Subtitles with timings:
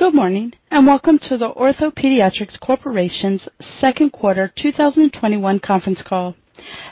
[0.00, 3.40] Good morning, and welcome to the OrthoPediatrics Corp.'s
[3.82, 6.36] second quarter 2021 conference call.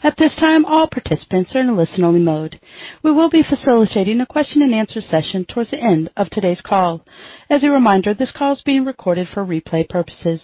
[0.02, 2.60] At this time, all participants are in a listen-only mode.
[3.02, 7.00] We will be facilitating a question and answer session towards the end of today's call.
[7.48, 10.42] As a reminder, this call is being recorded for replay purposes.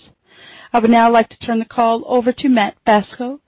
[0.73, 3.41] I would now like to turn the call over to Matt Bacso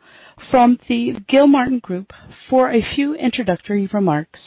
[0.51, 2.13] from the Gilmartin Group
[2.51, 4.41] for a few introductory remarks.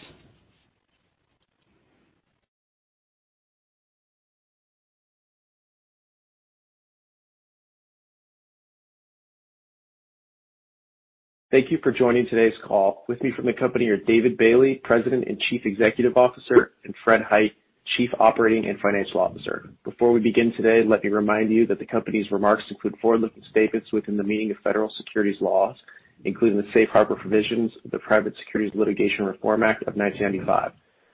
[11.51, 13.05] Thank you for joining today's call.
[13.07, 17.23] With me from the company are David Bailey, President and Chief Executive Officer, and Fred
[17.23, 17.53] Hite,
[17.97, 19.67] Chief Operating and Financial Officer.
[19.83, 23.91] Before we begin today, let me remind you that the company's remarks include forward-looking statements
[23.91, 25.75] within the meaning of federal securities laws,
[26.23, 30.73] including the safe harbor provisions of the Private Securities Litigation Reform Act of 1995.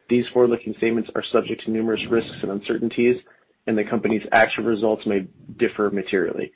[0.10, 3.22] These forward-looking statements are subject to numerous risks and uncertainties,
[3.68, 6.52] and the company's actual results may differ materially.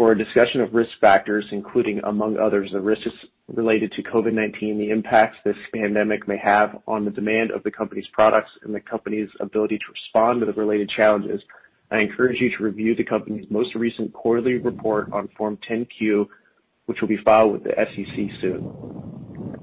[0.00, 3.10] For a discussion of risk factors, including, among others, the risks
[3.48, 8.06] related to COVID-19, the impacts this pandemic may have on the demand of the company's
[8.10, 11.42] products, and the company's ability to respond to the related challenges,
[11.90, 16.30] I encourage you to review the company's most recent quarterly report on Form 10-Q,
[16.86, 19.60] which will be filed with the SEC soon.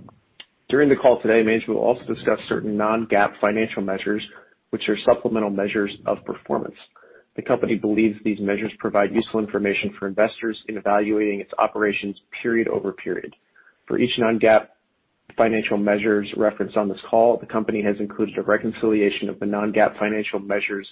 [0.69, 4.21] During the call today, management will also discuss certain non-GAAP financial measures,
[4.69, 6.75] which are supplemental measures of performance.
[7.37, 12.67] The company believes these measures provide useful information for investors in evaluating its operations period
[12.67, 13.35] over period.
[13.85, 14.67] For each non-GAAP
[15.37, 19.99] financial measures referenced on this call, the company has included a reconciliation of the non-GAAP
[19.99, 20.87] financial measures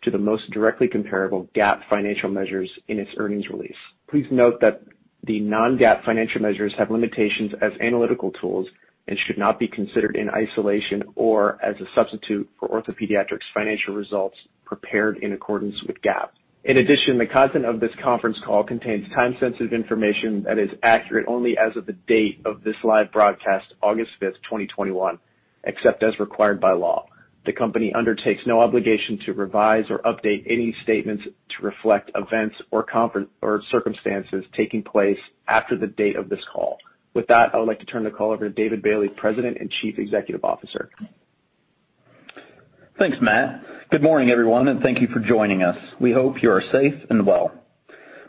[0.00, 3.76] to the most directly comparable GAAP financial measures in its earnings release.
[4.08, 4.82] Please note that
[5.24, 8.66] the non-GAAP financial measures have limitations as analytical tools
[9.08, 14.38] and should not be considered in isolation or as a substitute for OrthoPediatrics' financial results
[14.72, 16.30] prepared in accordance with GAAP.
[16.64, 21.58] In addition, the content of this conference call contains time-sensitive information that is accurate only
[21.58, 25.18] as of the date of this live broadcast, August 5th, 2021,
[25.64, 27.04] except as required by law.
[27.44, 32.86] The company undertakes no obligation to revise or update any statements to reflect events or
[33.70, 35.18] circumstances taking place
[35.48, 36.78] after the date of this call.
[37.12, 39.70] With that, I would like to turn the call over to David Bailey, President and
[39.82, 40.88] Chief Executive Officer.
[42.98, 43.62] Thanks, Matt.
[43.90, 45.78] Good morning, everyone, and thank you for joining us.
[45.98, 47.50] We hope you are safe and well.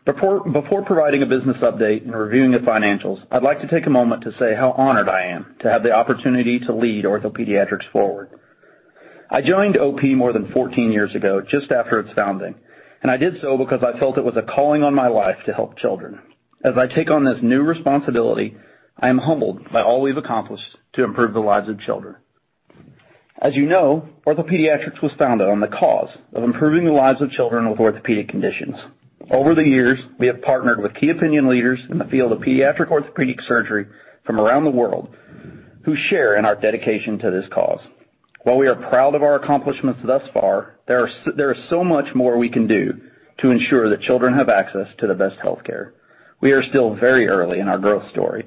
[0.06, 4.24] Before providing a business update and reviewing the financials, I'd like to take a moment
[4.24, 8.29] to say how honored I am to have the opportunity to lead OrthoPediatrics forward.
[9.29, 12.56] I joined OP more than 14 years ago, just after its founding,
[13.01, 15.53] and I did so because I felt it was a calling on my life to
[15.53, 16.19] help children.
[16.63, 18.56] As I take on this new responsibility,
[18.97, 22.16] I am humbled by all we've accomplished to improve the lives of children.
[23.44, 27.70] As you know, OrthoPediatrics was founded on the cause of improving the lives of children
[27.70, 28.78] with orthopedic conditions.
[29.30, 32.90] Over the years, we have partnered with key opinion leaders in the field of pediatric
[32.90, 33.86] orthopedic surgery
[34.26, 35.14] from around the world
[35.84, 37.81] who share in our dedication to this cause.
[38.44, 42.48] While we are proud of our accomplishments thus far, there is so much more we
[42.50, 42.94] can do
[43.40, 45.92] to ensure that children have access to the best healthcare.
[46.40, 48.46] We are still very early in our growth story,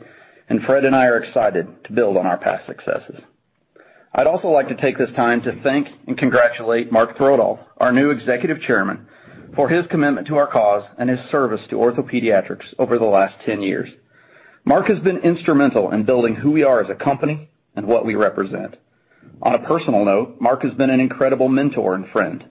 [0.49, 3.21] and Fred and I are excited to build on our past successes.
[4.19, 8.09] I'd also like to take this time to thank and congratulate Mark Throdahl, our new
[8.09, 9.06] Executive Chairman,
[9.54, 13.60] for his commitment to our cause and his service to OrthoPediatrics over the last 10
[13.60, 13.91] years.
[14.65, 18.15] Mark has been instrumental in building who we are as a company and what we
[18.15, 18.77] represent.
[19.43, 22.43] On a personal note, Mark has been an incredible mentor and friend.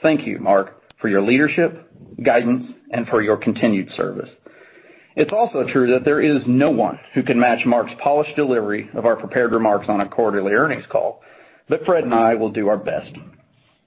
[0.00, 1.86] Thank you, Mark, for your leadership,
[2.24, 4.30] guidance, and for your continued service.
[5.16, 9.06] It's also true that there is no one who can match Mark's polished delivery of
[9.06, 11.22] our prepared remarks on a quarterly earnings call,
[11.68, 13.12] but Fred and I will do our best.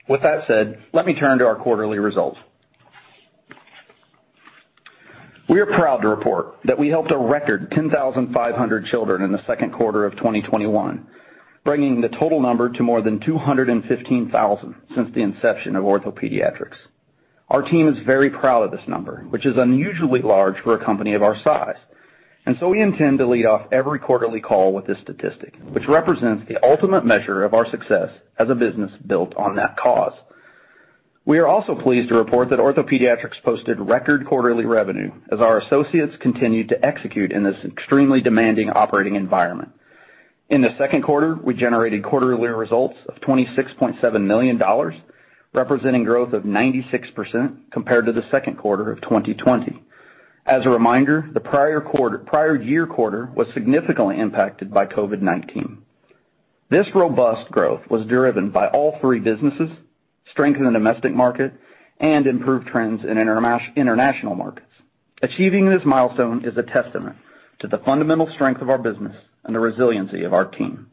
[0.07, 2.39] With that said, let me turn to our quarterly results.
[5.49, 9.73] We are proud to report that we helped a record 10,500 children in the second
[9.73, 11.07] quarter of 2021,
[11.63, 16.75] bringing the total number to more than 215,000 since the inception of OrthoPediatrics.
[17.49, 21.13] Our team is very proud of this number, which is unusually large for a company
[21.13, 21.77] of our size.
[22.45, 26.47] And so we intend to lead off every quarterly call with this statistic, which represents
[26.47, 30.13] the ultimate measure of our success as a business built on that cause.
[31.25, 36.15] We are also pleased to report that OrthoPediatrics posted record quarterly revenue as our associates
[36.21, 39.71] continued to execute in this extremely demanding operating environment.
[40.49, 44.57] In the second quarter, we generated quarterly results of $26.7 million,
[45.57, 49.83] representing growth of 96% compared to the second quarter of 2020.
[50.45, 55.79] As a reminder, the prior year quarter was significantly impacted by COVID-19.
[56.69, 59.69] This robust growth was driven by all three businesses,
[60.31, 61.53] strength in the domestic market,
[61.99, 64.67] and improved trends in international markets.
[65.21, 67.17] Achieving this milestone is a testament
[67.59, 70.87] to the fundamental strength of our business and the resiliency of our team.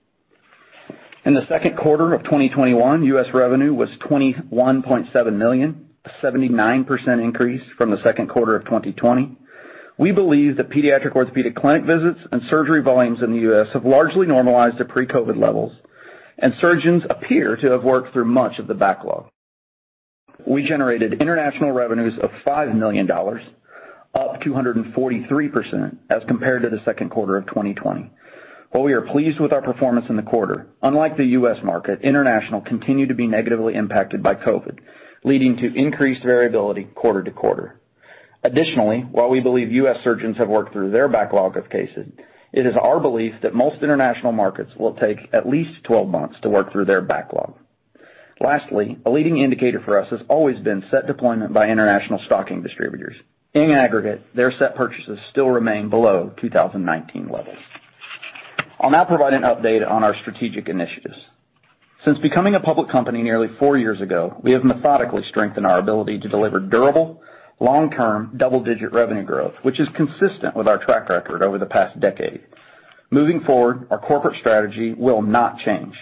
[1.24, 3.26] In the second quarter of 2021, U.S.
[3.32, 9.34] revenue was 21.7 million, a 79% increase from the second quarter of 2020.
[9.96, 13.68] We believe that pediatric orthopedic clinic visits and surgery volumes in the U.S.
[13.72, 15.72] have largely normalized to pre-COVID levels,
[16.38, 19.28] and surgeons appear to have worked through much of the backlog.
[20.46, 27.38] We generated international revenues of $5 million, up 243% as compared to the second quarter
[27.38, 28.10] of 2020.
[28.74, 31.58] While we are pleased with our performance in the quarter, unlike the U.S.
[31.62, 34.80] market, international continued to be negatively impacted by COVID,
[35.22, 37.78] leading to increased variability quarter to quarter.
[38.42, 39.98] Additionally, while we believe U.S.
[40.02, 42.08] surgeons have worked through their backlog of cases,
[42.52, 46.50] it is our belief that most international markets will take at least 12 months to
[46.50, 47.56] work through their backlog.
[48.40, 53.14] Lastly, a leading indicator for us has always been set deployment by international stocking distributors.
[53.52, 57.58] In aggregate, their set purchases still remain below 2019 levels.
[58.80, 61.16] I'll now provide an update on our strategic initiatives.
[62.04, 66.18] Since becoming a public company nearly four years ago, we have methodically strengthened our ability
[66.20, 67.22] to deliver durable,
[67.60, 72.42] long-term, double-digit revenue growth, which is consistent with our track record over the past decade.
[73.10, 75.94] Moving forward, our corporate strategy will not change.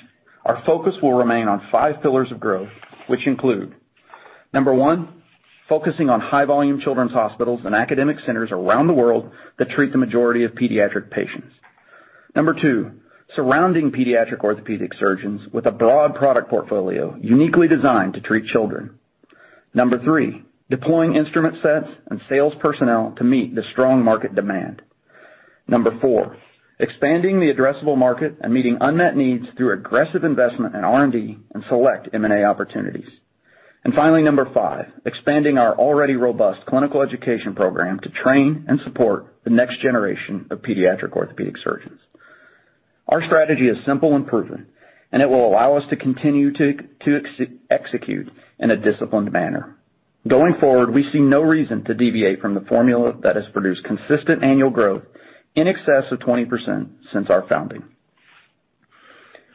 [0.45, 2.71] Our focus will remain on five pillars of growth,
[3.07, 3.75] which include,
[4.53, 5.23] number one,
[5.69, 10.43] focusing on high-volume children's hospitals and academic centers around the world that treat the majority
[10.43, 11.53] of pediatric patients.
[12.35, 12.93] Number two,
[13.35, 18.99] surrounding pediatric orthopedic surgeons with a broad product portfolio uniquely designed to treat children.
[19.75, 24.83] Number three, deploying instrument sets and sales personnel to meet the strong market demand.
[25.67, 26.37] Number four,
[26.79, 32.09] expanding the addressable market and meeting unmet needs through aggressive investment in R&D and select
[32.13, 33.09] M&A opportunities.
[33.85, 39.27] And finally, number five, expanding our already robust clinical education program to train and support
[39.45, 42.01] the next generation of pediatric orthopedic surgeons.
[43.13, 44.69] Our strategy is simple and proven,
[45.13, 46.79] and it will allow us to continue to
[47.69, 49.77] execute in a disciplined manner.
[50.27, 54.43] Going forward, we see no reason to deviate from the formula that has produced consistent
[54.43, 55.03] annual growth
[55.55, 57.85] in excess of 20% since our founding.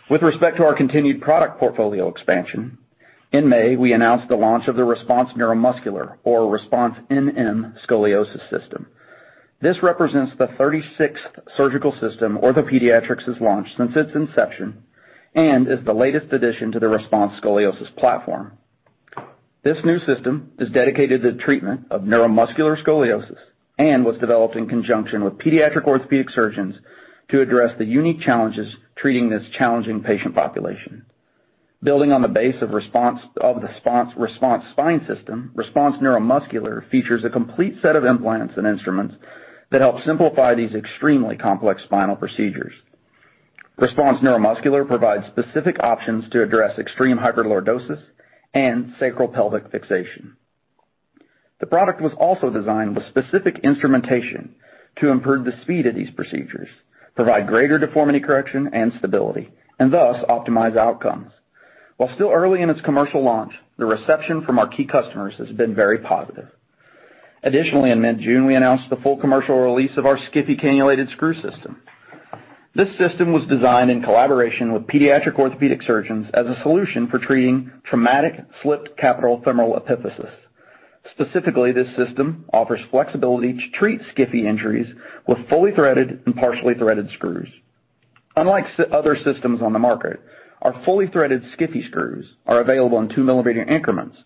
[0.07, 2.77] With respect to our continued product portfolio expansion,
[3.31, 8.85] in May, we announced the launch of the RESPONSE Neuromuscular, or RESPONSE NM Scoliosis System.
[9.59, 14.83] This represents the 36th surgical system OrthoPediatrics has launched since its inception
[15.33, 18.57] and is the latest addition to the RESPONSE Scoliosis platform.
[19.63, 23.39] This new system is dedicated to the treatment of neuromuscular scoliosis
[23.79, 26.75] and was developed in conjunction with pediatric orthopedic surgeons
[27.29, 31.03] to address the unique challenges treating this challenging patient population.
[31.81, 33.69] Building on the base of response of the
[34.15, 39.15] RESPONSE Spine system, RESPONSE Neuromuscular features a complete set of implants and instruments
[39.71, 42.73] that help simplify these extremely complex spinal procedures.
[43.77, 48.01] RESPONSE Neuromuscular provides specific options to address extreme hyperlordosis
[48.53, 50.35] and sacropelvic fixation.
[51.59, 54.55] The product was also designed with specific instrumentation
[54.99, 56.69] to improve the speed of these procedures,
[57.15, 59.49] provide greater deformity correction and stability,
[59.79, 61.31] and thus optimize outcomes.
[61.97, 65.75] While still early in its commercial launch, the reception from our key customers has been
[65.75, 66.47] very positive.
[67.43, 71.81] Additionally, in mid-June, we announced the full commercial release of our SCFE Cannulated Screw System.
[72.75, 77.71] This system was designed in collaboration with pediatric orthopedic surgeons as a solution for treating
[77.83, 80.31] traumatic slipped capital femoral epiphysis.
[81.11, 84.93] Specifically, this system offers flexibility to treat SCFE injuries
[85.27, 87.47] with fully threaded and partially threaded screws.
[88.35, 90.19] Unlike other systems on the market,
[90.61, 94.17] our fully threaded SCFE screws are available in 2 mm increments,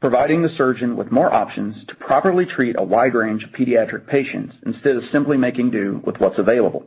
[0.00, 4.54] providing the surgeon with more options to properly treat a wide range of pediatric patients
[4.64, 6.86] instead of simply making do with what's available.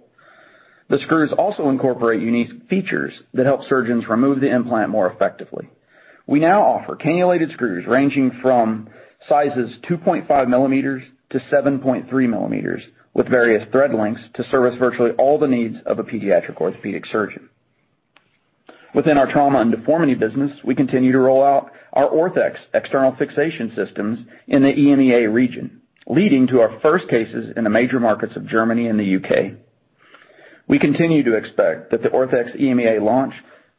[0.90, 5.70] The screws also incorporate unique features that help surgeons remove the implant more effectively.
[6.28, 8.90] We now offer cannulated screws ranging from
[9.28, 12.82] sizes 2.5 millimeters to 7.3 millimeters
[13.14, 17.50] with various thread lengths to service virtually all the needs of a pediatric orthopedic surgeon.
[18.94, 23.72] Within our trauma and deformity business, we continue to roll out our Orthex external fixation
[23.76, 28.48] systems in the EMEA region, leading to our first cases in the major markets of
[28.48, 29.56] Germany and the U.K.
[30.68, 33.34] We continue to expect that the Orthex EMEA launch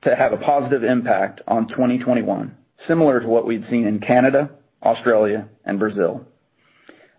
[0.04, 2.56] to have a positive impact on 2021,
[2.88, 4.50] similar to what we've seen in Canada,
[4.82, 6.26] Australia, and Brazil.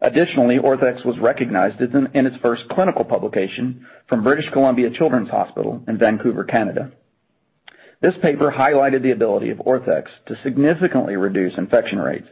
[0.01, 5.97] Additionally, Orthex was recognized in its first clinical publication from British Columbia Children's Hospital in
[5.97, 6.91] Vancouver, Canada.
[8.03, 12.27] This paper highlighted the ability of Orthex to significantly reduce infection rates,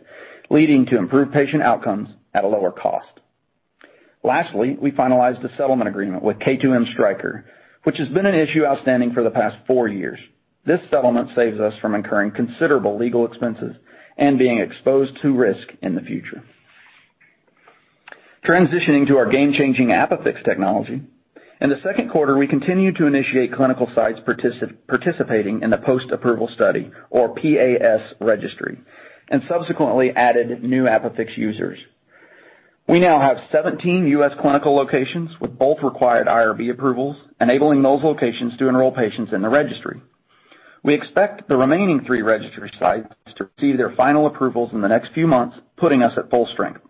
[0.49, 3.21] leading to improved patient outcomes at a lower cost.
[4.21, 7.45] Lastly, we finalized a settlement agreement with K2M Stryker,
[7.83, 10.19] which has been an issue outstanding for the past four years.
[10.65, 13.77] This settlement saves us from incurring considerable legal expenses
[14.17, 16.43] and being exposed to risk in the future.
[18.45, 21.01] Transitioning to our game-changing ApiFix technology.
[21.61, 26.89] In the second quarter, we continued to initiate clinical sites participating in the post-approval study,
[27.11, 28.79] or PAS registry,
[29.29, 31.77] and subsequently added new ApiFix users.
[32.89, 34.31] We now have 17 U.S.
[34.41, 39.49] clinical locations with both required IRB approvals, enabling those locations to enroll patients in the
[39.49, 40.01] registry.
[40.83, 45.13] We expect the remaining three registry sites to receive their final approvals in the next
[45.13, 46.81] few months, putting us at full strength.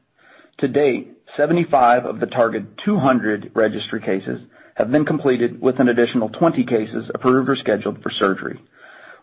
[0.59, 4.39] To date, 75 of the target 200 registry cases
[4.75, 8.59] have been completed, with an additional 20 cases approved or scheduled for surgery.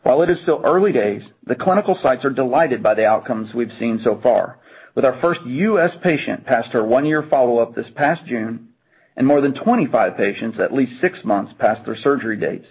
[0.02, 3.73] While it is still early days, the clinical sites are delighted by the outcomes we've
[3.78, 4.59] seen so far.
[4.95, 5.90] With our first U.S.
[6.02, 8.69] patient past her one-year follow-up this past June,
[9.17, 12.67] and more than 25 patients at least six months past their surgery dates.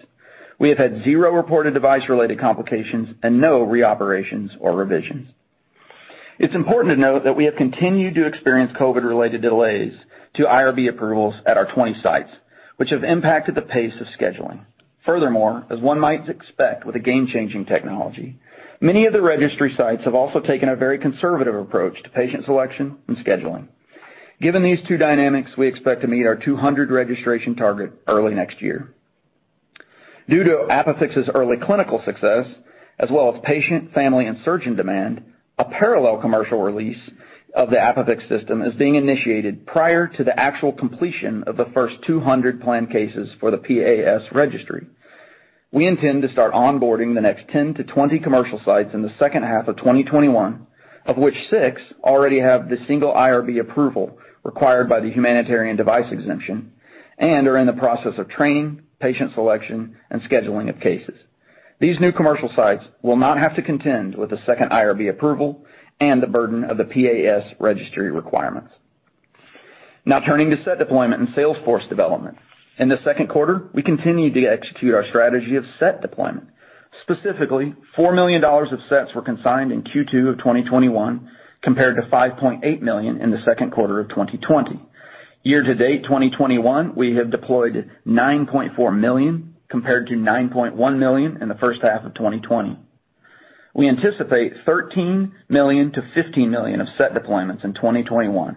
[0.58, 5.28] We have had zero reported device-related complications and no reoperations or revisions.
[6.38, 9.92] It's important to note that we have continued to experience COVID-related delays
[10.34, 12.30] to IRB approvals at our 20 sites,
[12.78, 14.60] which have impacted the pace of scheduling.
[15.04, 18.38] Furthermore, as one might expect with a game-changing technology,
[18.80, 22.96] many of the registry sites have also taken a very conservative approach to patient selection
[23.08, 23.68] and scheduling.
[24.40, 28.94] Given these two dynamics, we expect to meet our 200 registration target early next year.
[30.28, 32.46] Due to ApiFix's early clinical success,
[33.00, 35.24] as well as patient, family, and surgeon demand,
[35.58, 37.00] a parallel commercial release
[37.58, 41.96] of the ApiFix system is being initiated prior to the actual completion of the first
[42.06, 44.86] 200 planned cases for the PAS registry.
[45.72, 49.76] We intend to start onboarding the next 10-20 commercial sites in the second half of
[49.76, 50.68] 2021,
[51.04, 56.70] of which six already have the single IRB approval required by the humanitarian device exemption
[57.18, 61.16] and are in the process of training, patient selection, and scheduling of cases.
[61.80, 65.64] These new commercial sites will not have to contend with a second IRB approval
[66.00, 68.72] and the burden of the PAS registry requirements.
[70.04, 72.38] Now turning to set deployment and sales force development.
[72.78, 76.48] In the second quarter, we continued to execute our strategy of set deployment.
[77.02, 81.30] Specifically, $4 million of sets were consigned in Q2 of 2021
[81.62, 84.80] compared to 5.8 million in the second quarter of 2020.
[85.42, 91.54] Year to date 2021, we have deployed 9.4 million compared to 9.1 million in the
[91.56, 92.78] first half of 2020.
[93.78, 98.56] We anticipate $13 million-$15 million of set deployments in 2021,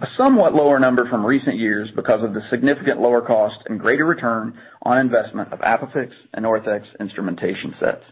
[0.00, 4.04] a somewhat lower number from recent years because of the significant lower cost and greater
[4.04, 8.02] return on investment of ApiFix and Orthex instrumentation sets.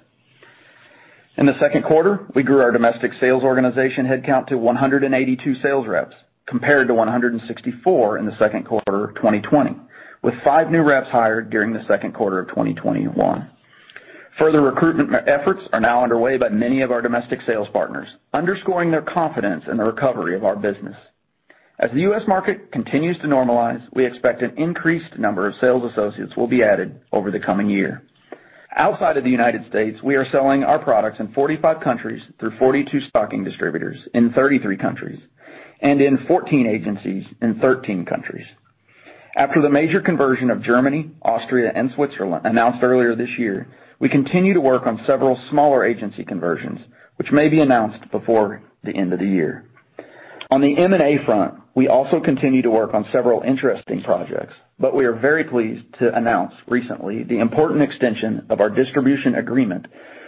[1.37, 6.15] In the second quarter, we grew our domestic sales organization headcount to 182 sales reps,
[6.47, 9.75] compared to 164 in the second quarter of 2020,
[10.23, 13.51] with five new reps hired during the second quarter of 2021.
[14.39, 19.03] Further recruitment efforts are now underway by many of our domestic sales partners, underscoring their
[19.03, 20.97] confidence in the recovery of our business.
[21.79, 22.23] As the U.S.
[22.29, 27.01] market continues to normalize, we expect an increased number of sales associates will be added
[27.13, 28.03] over the coming year.
[28.77, 33.01] Outside of the United States, we are selling our products in 45 countries through 42
[33.09, 35.21] stocking distributors in 33 countries
[35.81, 38.47] and in 14 agencies in 13 countries.
[39.35, 44.55] After the major conversion of Germany, Austria, and Switzerland announced earlier this year, we continue
[44.55, 46.81] to work on several smaller agency conversions,
[47.17, 49.65] which may be announced before the end of the year.
[50.51, 55.05] On the M&A front, we also continue to work on several interesting projects, but we
[55.05, 59.87] are very pleased to announce recently the important extension of our distribution agreement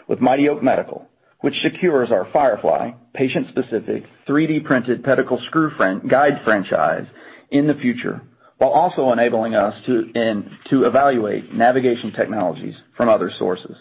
[0.09, 1.07] with Mighty Oak Medical,
[1.41, 5.71] which secures our Firefly patient-specific 3D-printed pedicle screw
[6.09, 7.07] guide franchise
[7.51, 8.21] in the future,
[8.59, 13.77] while also enabling us to evaluate navigation technologies from other sources.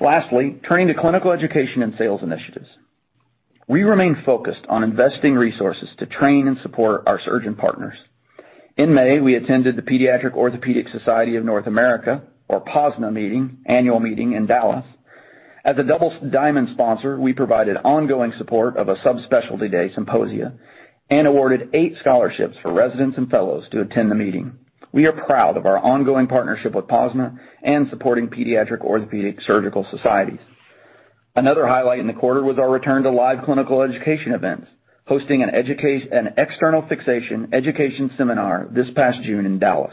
[0.00, 2.68] Lastly, turning to clinical education and sales initiatives.
[3.68, 7.96] We remain focused on investing resources to train and support our surgeon partners.
[8.76, 14.00] In May, we attended the Pediatric Orthopedic Society of North America, or POSNA meeting, annual
[14.00, 14.84] meeting in Dallas.
[15.64, 20.52] As a Double Diamond sponsor, we provided ongoing support of a subspecialty day symposia
[21.10, 24.58] and awarded eight scholarships for residents and fellows to attend the meeting.
[24.92, 30.38] We are proud of our ongoing partnership with POSNA and supporting pediatric orthopedic surgical societies.
[31.36, 34.68] Another highlight in the quarter was our return to live clinical education events,
[35.06, 35.50] hosting an
[36.36, 39.92] external fixation education seminar this past June in Dallas.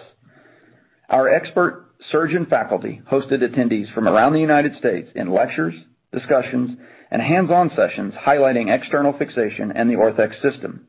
[1.10, 5.74] Our expert surgeon faculty hosted attendees from around the United States in lectures,
[6.14, 6.78] discussions,
[7.10, 10.88] and hands-on sessions highlighting external fixation and the Orthex system.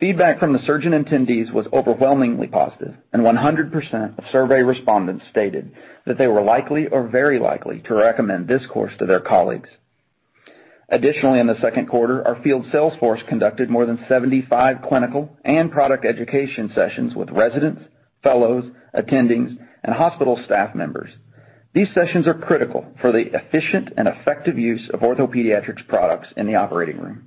[0.00, 5.72] Feedback from the surgeon attendees was overwhelmingly positive, and 100% of survey respondents stated
[6.06, 9.68] that they were likely or very likely to recommend this course to their colleagues.
[10.88, 15.70] Additionally, in the second quarter, our field sales force conducted more than 75 clinical and
[15.70, 17.82] product education sessions with residents,
[18.22, 18.64] fellows,
[18.96, 19.54] attendings,
[19.84, 21.10] and hospital staff members.
[21.74, 26.56] These sessions are critical for the efficient and effective use of OrthoPediatrics products in the
[26.56, 27.26] operating room.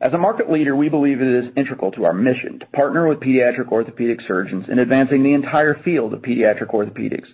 [0.00, 3.18] As a market leader, we believe it is integral to our mission to partner with
[3.18, 7.26] pediatric orthopedic surgeons in advancing the entire field of pediatric orthopedics,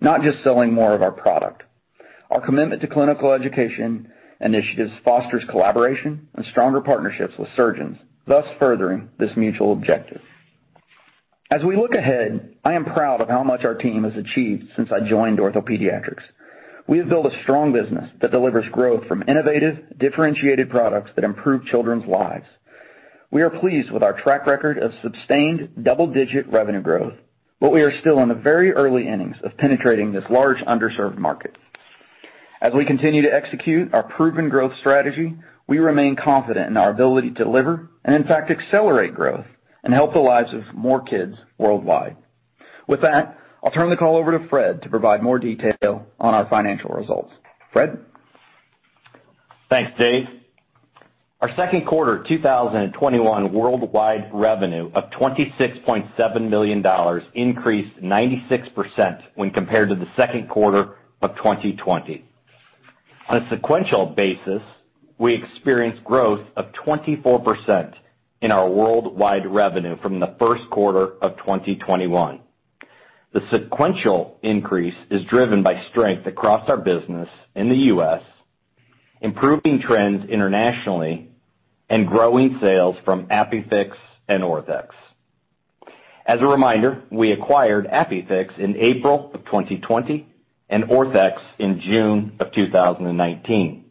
[0.00, 1.62] not just selling more of our product.
[2.30, 4.10] Our commitment to clinical education
[4.40, 10.20] initiatives fosters collaboration and stronger partnerships with surgeons, thus furthering this mutual objective.
[11.50, 14.90] As we look ahead, I am proud of how much our team has achieved since
[14.92, 16.24] I joined OrthoPediatrics.
[16.88, 21.66] We have built a strong business that delivers growth from innovative, differentiated products that improve
[21.66, 22.46] children's lives.
[23.30, 27.12] We are pleased with our track record of sustained double-digit revenue growth,
[27.60, 31.56] but we are still in the very early innings of penetrating this large underserved market.
[32.62, 35.34] As we continue to execute our proven growth strategy,
[35.66, 39.46] we remain confident in our ability to deliver and, in fact, accelerate growth
[39.84, 42.16] and help the lives of more kids worldwide.
[42.86, 46.48] With that, I'll turn the call over to Fred to provide more detail on our
[46.48, 47.32] financial results.
[47.72, 47.98] Fred?
[49.68, 50.26] Thanks, Dave.
[51.40, 56.84] Our second quarter 2021 worldwide revenue of $26.7 million
[57.34, 62.24] increased 96% when compared to the second quarter of 2020.
[63.28, 64.62] On a sequential basis,
[65.18, 67.94] we experienced growth of 24%
[68.40, 72.40] in our worldwide revenue from the first quarter of 2021.
[73.32, 78.22] The sequential increase is driven by strength across our business in the U.S.,
[79.20, 81.30] improving trends internationally,
[81.90, 83.92] and growing sales from ApiFix
[84.28, 84.88] and Orthex.
[86.26, 90.26] As a reminder, we acquired ApiFix in April of 2020
[90.68, 93.84] and Orthex in June of 2019.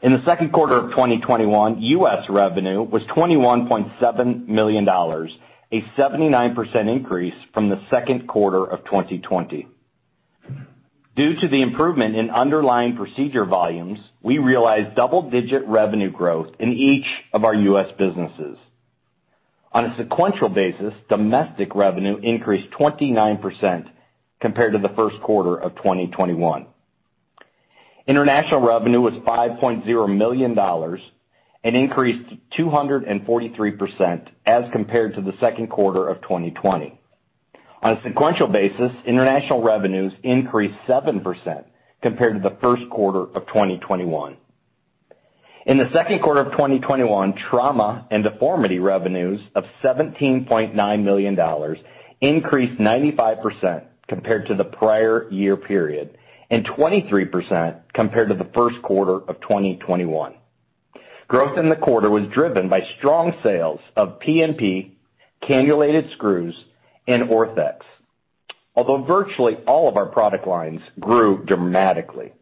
[0.00, 2.28] In the second quarter of 2021, U.S.
[2.28, 4.88] revenue was $21.7 million,
[5.70, 9.68] a 79% increase from the second quarter of 2020.
[11.14, 17.06] Due to the improvement in underlying procedure volumes, we realized double-digit revenue growth in each
[17.32, 17.88] of our U.S.
[17.98, 18.56] businesses.
[19.72, 23.90] On a sequential basis, domestic revenue increased 29%
[24.40, 26.66] compared to the first quarter of 2021.
[28.06, 30.54] International revenue was $5.0 million
[31.64, 36.98] and increased 243% as compared to the second quarter of 2020.
[37.82, 41.64] On a sequential basis, international revenues increased 7%
[42.02, 44.36] compared to the first quarter of 2021.
[45.66, 51.76] In the second quarter of 2021, trauma and deformity revenues of $17.9 million
[52.20, 56.16] increased 95% compared to the prior year period,
[56.50, 60.34] and 23% compared to the first quarter of 2021.
[61.28, 64.92] Growth in the quarter was driven by strong sales of PNP,
[65.42, 66.54] cannulated screws,
[67.06, 67.80] and Orthex.
[68.74, 72.32] Although virtually all of our product lines grew dramatically.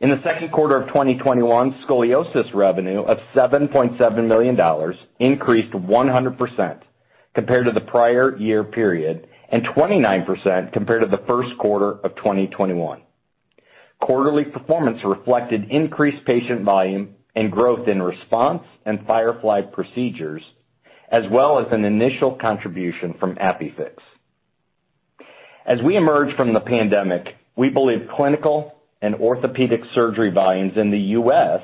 [0.00, 6.80] In the second quarter of 2021, scoliosis revenue of $7.7 million increased 100%
[7.34, 13.02] compared to the prior year period, and 29% compared to the first quarter of 2021.
[14.00, 20.42] Quarterly performance reflected increased patient volume and growth in RESPONSE and FIREFLY procedures,
[21.08, 23.92] as well as an initial contribution from ApiFix.
[25.64, 30.98] As we emerge from the pandemic, we believe clinical and orthopedic surgery volumes in the
[30.98, 31.60] U.S.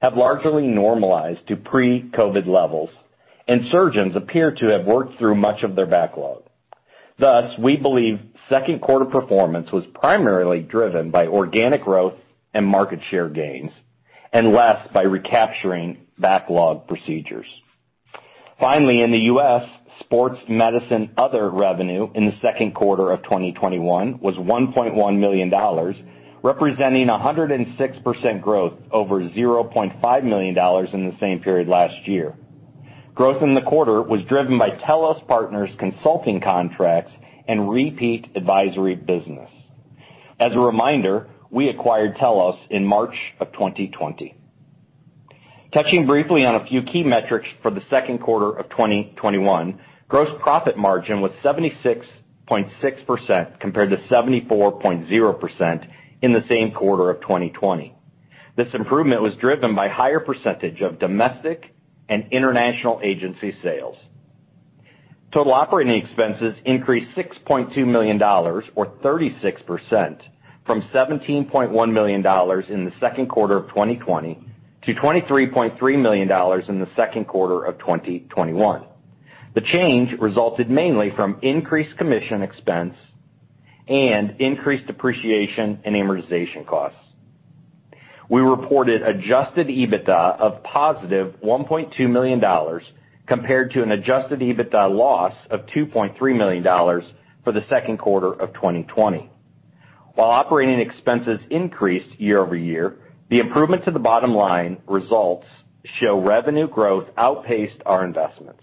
[0.00, 2.90] have largely normalized to pre-COVID levels,
[3.48, 6.44] and surgeons appear to have worked through much of their backlog.
[7.18, 12.14] Thus, we believe second quarter performance was primarily driven by organic growth
[12.54, 13.72] and market share gains,
[14.32, 17.46] and less by recapturing backlog procedures.
[18.58, 19.62] Finally, in the U.S.,
[20.00, 25.50] sports medicine other revenue in the second quarter of 2021 was $1.1 million,
[26.42, 32.34] representing 106% growth over $0.5 million in the same period last year.
[33.14, 37.12] Growth in the quarter was driven by Telos Partners consulting contracts
[37.48, 39.50] and repeat advisory business.
[40.38, 44.36] As a reminder, we acquired Telos in March of 2020.
[45.72, 50.76] Touching briefly on a few key metrics for the second quarter of 2021, gross profit
[50.76, 52.04] margin was 76.6%
[52.50, 55.86] 76.6% compared to 74.0%
[56.22, 57.94] in the same quarter of 2020.
[58.56, 61.74] This improvement was driven by higher percentage of domestic
[62.08, 63.96] and international agency sales.
[65.32, 68.62] Total operating expenses increased $6.2 million or
[69.04, 70.20] 36%
[70.66, 74.38] from $17.1 million in the second quarter of 2020
[74.82, 76.30] to $23.3 million
[76.68, 78.84] in the second quarter of 2021.
[79.54, 82.94] The change resulted mainly from increased commission expense
[83.88, 86.98] and increased depreciation and amortization costs.
[88.28, 92.40] We reported adjusted EBITDA of positive $1.2 million
[93.26, 96.62] compared to an adjusted EBITDA loss of $2.3 million
[97.42, 99.28] for the second quarter of 2020.
[100.20, 102.94] While operating expenses increased year-over-year,
[103.30, 105.46] the improvement to the bottom line results
[105.98, 108.62] show revenue growth outpaced our investments.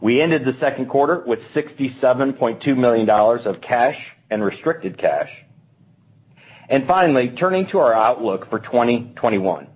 [0.00, 3.98] We ended the second quarter with $67.2 million of cash
[4.30, 5.28] and restricted cash.
[6.70, 9.66] And finally, turning to our outlook for 2021.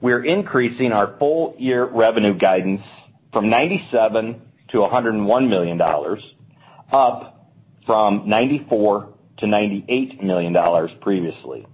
[0.00, 2.80] We're increasing our full year revenue guidance
[3.30, 4.40] from $97
[4.72, 5.82] million-$101 million,
[6.90, 7.50] up
[7.84, 9.11] from $94
[9.46, 10.56] million-$98 million
[11.00, 11.66] previously,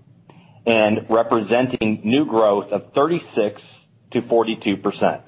[0.66, 5.22] and representing new growth of 36%-42%.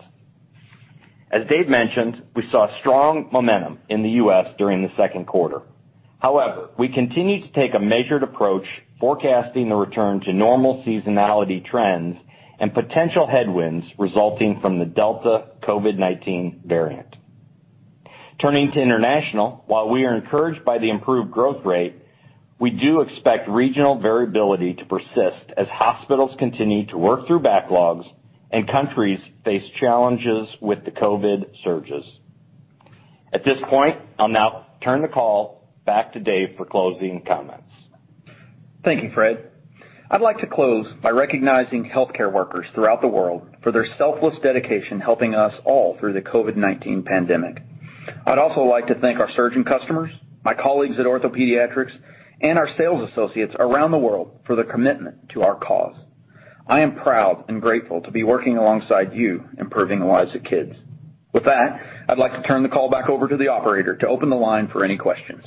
[1.32, 4.46] As Dave mentioned, we saw strong momentum in the U.S.
[4.58, 5.62] during the second quarter.
[6.18, 8.66] However, we continue to take a measured approach
[8.98, 12.18] forecasting the return to normal seasonality trends
[12.58, 17.16] and potential headwinds resulting from the Delta COVID-19 variant.
[18.40, 21.94] Turning to international, while we are encouraged by the improved growth rate,
[22.60, 28.04] we do expect regional variability to persist as hospitals continue to work through backlogs
[28.50, 32.04] and countries face challenges with the COVID surges.
[33.32, 37.72] At this point, I'll now turn the call back to Dave for closing comments.
[38.84, 39.50] Thank you, Fred.
[40.10, 45.00] I'd like to close by recognizing healthcare workers throughout the world for their selfless dedication
[45.00, 47.62] helping us all through the COVID-19 pandemic.
[48.26, 50.10] I'd also like to thank our surgeon customers,
[50.44, 51.92] my colleagues at OrthoPediatrics,
[52.40, 55.96] and our sales associates around the world for their commitment to our cause.
[56.66, 60.74] I am proud and grateful to be working alongside you, improving the lives of kids.
[61.32, 64.30] With that, I'd like to turn the call back over to the operator to open
[64.30, 65.44] the line for any questions.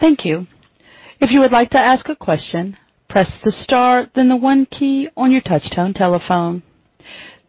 [0.00, 0.46] Thank you.
[1.20, 2.76] If you would like to ask a question,
[3.08, 6.62] press the star, then the one key on your touchtone telephone.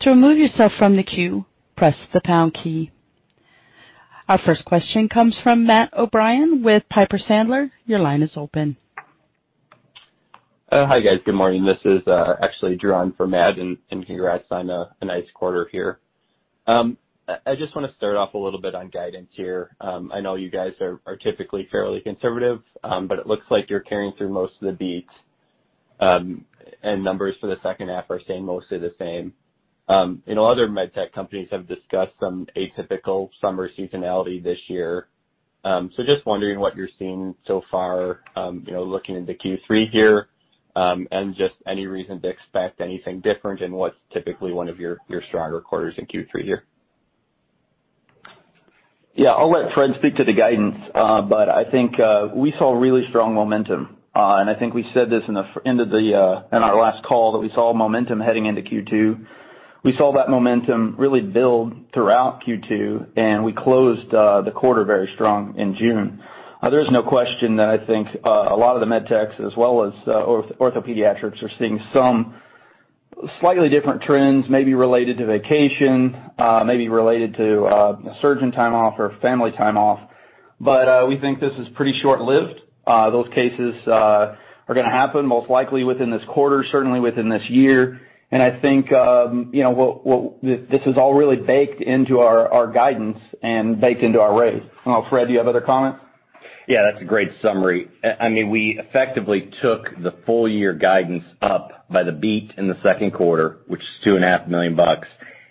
[0.02, 1.46] To remove yourself from the queue,
[1.76, 2.92] press the pound key.
[4.30, 7.72] Our first question comes from Matt O'Brien with Piper Sandler.
[7.88, 8.78] Your line is open.
[10.72, 11.18] Uh, hi, guys.
[11.26, 11.66] Good morning.
[11.66, 15.98] This is uh, actually Drew on for Matt, and congrats on a nice quarter here.
[16.68, 16.96] Um,
[17.28, 19.76] I just want to start off a little bit on guidance here.
[19.82, 23.80] Um, I know you guys are typically fairly conservative, um, but it looks like you're
[23.80, 25.10] carrying through most of the beats,
[26.00, 29.34] and numbers for the second half are staying mostly the same.
[29.90, 35.08] Other med tech companies have discussed some atypical summer seasonality this year.
[35.64, 39.90] Um so just wondering what you're seeing so far, um you know looking into Q3
[39.90, 40.28] here,
[40.76, 44.98] um and just any reason to expect anything different in what's typically one of your
[45.28, 46.64] stronger quarters in Q3 here.
[49.16, 50.78] Yeah, I'll let Fred speak to the guidance.
[50.96, 51.98] Uh but I think
[52.36, 53.98] we saw really strong momentum.
[54.16, 57.74] Uh and I think we said this uh in our last call, that we saw
[57.74, 59.26] momentum heading into Q2.
[59.84, 65.10] We saw that momentum really build throughout Q2, and we closed uh, the quarter very
[65.14, 66.22] strong in June.
[66.62, 69.36] Uh, there is no question that I think uh, a lot of the med techs,
[69.40, 72.36] as well as OrthoPediatrics, are seeing some
[73.40, 76.16] slightly different trends, maybe related to vacation,
[76.66, 80.00] maybe related to surgeon time off or family time off.
[80.60, 82.60] But uh we think this is pretty short-lived.
[82.86, 84.38] Those cases are
[84.68, 88.02] going to happen most likely within this quarter, certainly within this year.
[88.32, 94.02] I think uhm, you know, this is all really baked into our guidance and baked
[94.02, 94.62] into our raise.
[94.62, 96.00] I don't know, Fred, do you have other comments?
[96.68, 97.90] Yeah, that's a great summary.
[98.20, 102.78] I mean we effectively took the full year guidance up by the beat in the
[102.84, 104.80] second quarter, which is $2.5 million,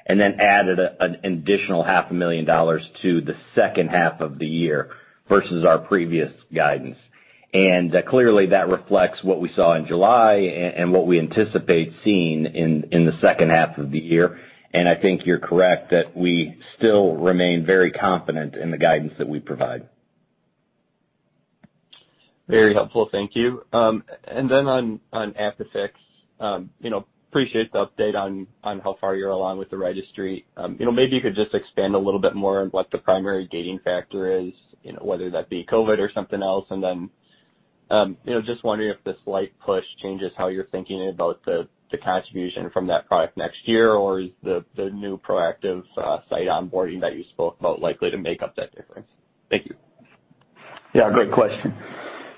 [0.06, 4.46] and then added an additional half a million dollars to the second half of the
[4.46, 4.90] year
[5.28, 6.96] versus our previous guidance.
[7.54, 13.06] And clearly, that reflects what we saw in July and what we anticipate seeing in
[13.06, 14.38] the second half of the year.
[14.74, 19.28] And I think you're correct that we still remain very confident in the guidance that
[19.28, 19.88] we provide.
[22.48, 23.08] Very helpful.
[23.10, 23.64] Thank you.
[23.72, 25.90] Um and then on ApiFix,
[27.28, 28.46] appreciate the update on
[28.80, 30.46] how far you're along with the registry.
[30.56, 32.98] Um, you know, maybe you could just expand a little bit more on what the
[32.98, 36.66] primary gating factor is, you know, whether that be COVID or something else.
[37.90, 41.68] Um, just wondering if the slight push changes how you're thinking about the
[42.04, 47.16] contribution from that product next year, or is the new proactive uh, site onboarding that
[47.16, 49.08] you spoke about likely to make up that difference?
[49.50, 49.74] Thank you.
[50.94, 51.74] Yeah, great question.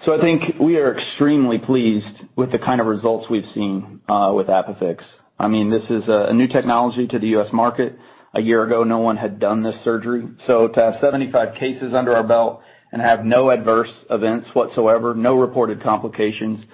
[0.05, 4.33] So I think we are extremely pleased with the kind of results we've seen uh,
[4.35, 5.01] with ApiFix.
[5.39, 7.49] I mean this is a new technology to the U.S.
[7.53, 7.99] market.
[8.35, 10.29] A year ago, no one had done this surgery.
[10.47, 15.35] So to have 75 cases under our belt and have no adverse events whatsoever, no
[15.37, 16.65] reported complications,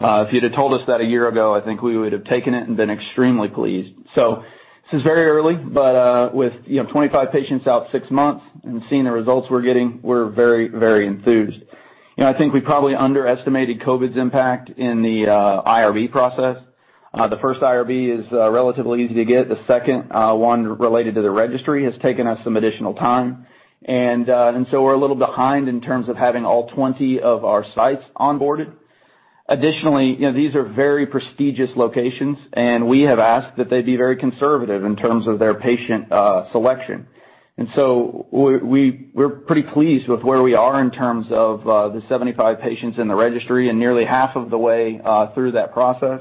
[0.00, 2.54] if you'd have told us that a year ago, I think we would have taken
[2.54, 3.94] it and been extremely pleased.
[4.14, 4.44] So
[4.90, 9.10] this is very early, but uh with 25 patients out six months and seeing the
[9.12, 11.58] results we're getting, we're very very enthused.
[12.16, 16.58] You know, I think we probably underestimated COVID's impact in the uh IRB process.
[17.14, 19.48] The first IRB is relatively easy to get.
[19.48, 23.46] The second one related to the registry has taken us some additional time.
[23.86, 28.72] We're a little behind in terms of having all 20 of our sites onboarded.
[29.48, 33.96] Additionally, you know, these are very prestigious locations, and we have asked that they be
[33.96, 37.06] very conservative in terms of their patient uh selection.
[37.58, 42.98] And so We're pretty pleased with where we are in terms of the 75 patients
[42.98, 45.00] in the registry and nearly half of the way
[45.34, 46.20] through that process.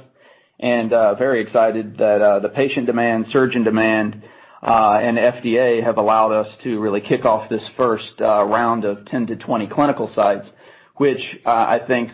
[0.59, 4.21] And uh very excited that uh the patient demand, surgeon demand,
[4.65, 8.97] Uh, and FDA have allowed us to really kick off this first uh, round of
[9.05, 10.47] 10-20 clinical sites,
[10.95, 12.09] which uh, I think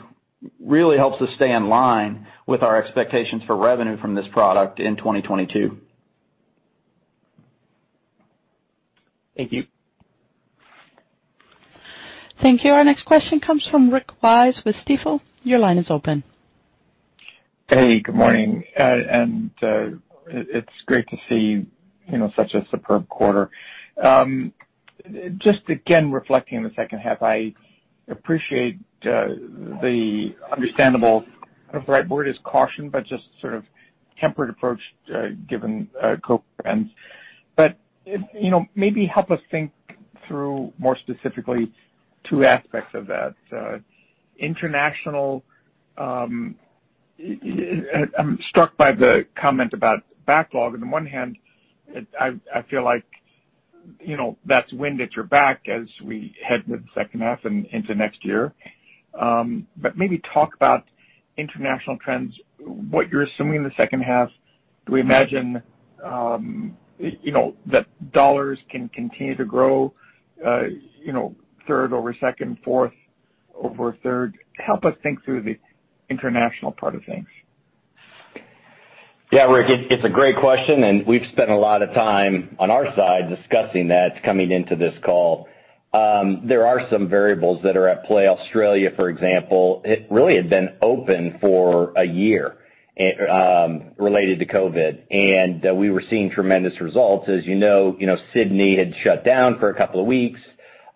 [0.60, 4.98] really helps us stay in line with our expectations for revenue from this product in
[4.98, 5.78] 2022.
[9.38, 9.66] Thank you.
[12.42, 12.72] Thank you.
[12.74, 15.22] Our next question comes from Rick Wise with Stifel.
[15.44, 16.22] Your line is open.
[17.70, 18.66] Hey, good morning.
[18.76, 19.86] And uh
[20.28, 21.66] it's great to see
[22.36, 23.50] such a superb quarter.
[24.02, 24.54] Um,
[25.38, 27.54] just again, reflecting on the second half, I
[28.10, 29.28] appreciate uh,
[29.82, 31.26] the understandable,
[31.70, 33.64] I don't know if the right word is caution, but just sort of
[34.20, 34.80] tempered approach
[35.14, 36.90] uh, given uh, COVID trends.
[38.76, 39.72] Maybe help us think
[40.28, 41.72] through more specifically
[42.30, 43.36] two aspects of that.
[44.38, 45.44] International,
[45.98, 46.56] um,
[48.18, 50.74] I'm struck by the comment about backlog.
[50.74, 51.38] On the one hand,
[52.20, 53.04] I feel like
[54.00, 57.66] you know, that's wind at your back as we head into the second half and
[57.68, 58.54] into next year.
[59.20, 60.86] Um but maybe talk about
[61.38, 64.30] international trends, what you're assuming in the second half.
[64.86, 65.62] Do we imagine
[66.04, 69.94] um you know, that dollars can continue to grow
[71.68, 72.94] third over second, fourth
[73.56, 74.38] over third?
[74.58, 75.58] Help us think through the
[76.10, 77.28] international part of things.
[79.32, 82.94] Yeah, Rick, it's a great question, and we've spent a lot of time on our
[82.98, 85.48] side discussing that coming into this call.
[85.94, 88.28] Um, there are some variables that are at play.
[88.28, 92.58] Australia, for example, it really had been open for a year
[92.98, 97.30] eh, um, related to COVID, and uh, we were seeing tremendous results.
[97.30, 100.42] As you know, you know, Sydney had shut down for a couple of weeks.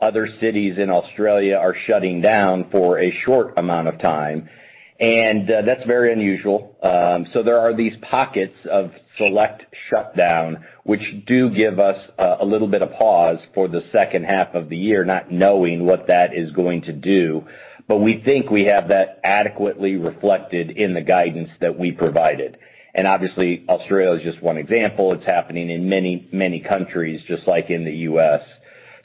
[0.01, 4.49] Other cities in Australia are shutting down for a short amount of time,
[4.99, 6.77] and uh, that's very unusual.
[6.81, 12.45] Um so there are these pockets of select shutdown, which do give us uh, a
[12.45, 16.35] little bit of pause for the second half of the year, not knowing what that
[16.35, 17.45] is going to do.
[17.87, 22.57] But we think we have that adequately reflected in the guidance that we provided.
[22.95, 25.11] And obviously, Australia is just one example.
[25.13, 28.41] It's happening in many many countries, just like in the U.S.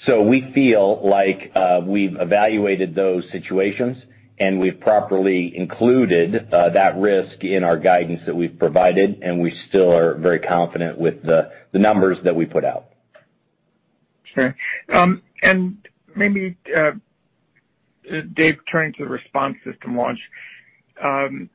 [0.07, 3.99] So we feel like uh, we've evaluated those situations,
[4.59, 9.95] we've properly included uh, that risk in our guidance that we've provided, and we still
[9.95, 12.87] are very confident with the numbers that we put out.
[14.35, 14.57] Sure.
[14.93, 15.77] Um, and
[16.17, 16.93] maybe, uh,
[18.35, 20.19] Dave, turning to the RESPONSE system launch.
[21.03, 21.51] Um,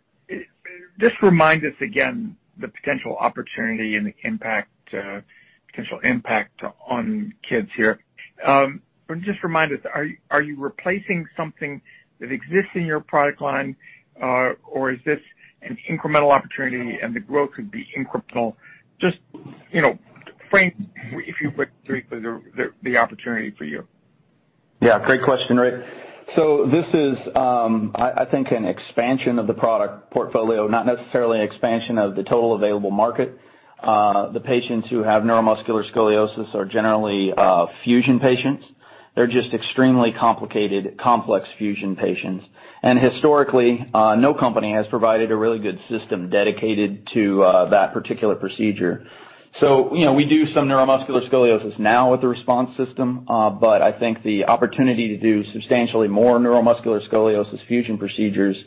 [1.00, 5.22] just remind us again the potential opportunity and the impact, uh,
[5.70, 8.00] potential impact on kids here.
[8.46, 8.82] Um,
[9.22, 9.80] just remind us,
[10.32, 11.82] are you replacing something
[12.20, 13.76] that exists in your product line,
[14.22, 15.20] or is this
[15.62, 18.56] an incremental opportunity and the growth could be incremental?
[19.00, 19.18] Just
[19.72, 19.98] you know,
[20.50, 23.88] frame, if you would, briefly the the opportunity for you.
[24.82, 25.86] Yeah, great question, Rick.
[26.36, 31.46] So this is, um I think, an expansion of the product portfolio, not necessarily an
[31.46, 33.40] expansion of the total available market.
[33.82, 38.66] Uh the patients who have neuromuscular scoliosis are generally uh fusion patients.
[39.16, 42.46] They're just extremely complicated, complex fusion patients.
[42.84, 47.94] And historically, uh, no company has provided a really good system dedicated to uh, that
[47.94, 49.08] particular procedure.
[49.62, 53.82] So, you know, we do some neuromuscular scoliosis now with the RESPONSE system, uh, but
[53.82, 58.58] I think the opportunity to do substantially more neuromuscular scoliosis fusion procedures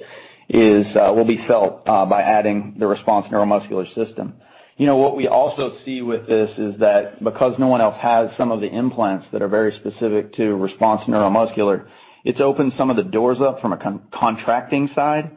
[0.48, 4.32] is uh will be felt by adding the RESPONSE neuromuscular system.
[4.78, 8.30] You know what we also see with this is that because no one else has
[8.36, 11.88] some of the implants that are very specific to RESPONSE neuromuscular,
[12.24, 15.32] it's opened some of the doors up from a contracting side.